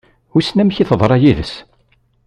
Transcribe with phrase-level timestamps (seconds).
[0.33, 1.53] Wissen amek i teḍra yid-s?